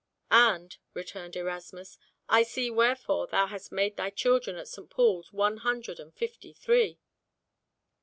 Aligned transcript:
"And," 0.31 0.75
returned 0.95 1.35
Erasmus, 1.35 1.99
"I 2.27 2.41
see 2.41 2.71
wherefore 2.71 3.27
thou 3.27 3.45
hast 3.45 3.71
made 3.71 3.97
thy 3.97 4.09
children 4.09 4.55
at 4.55 4.67
St. 4.67 4.89
Paul's 4.89 5.31
one 5.31 5.57
hundred 5.57 5.99
and 5.99 6.11
fifty 6.11 6.47
and 6.49 6.57
three." 6.57 6.99